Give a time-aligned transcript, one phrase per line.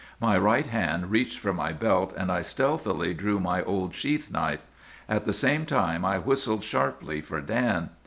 [0.19, 4.63] My right hand reached for my belt, and I stealthily drew my old sheath knife.
[5.07, 7.91] At the same time I whistled sharply for Dan.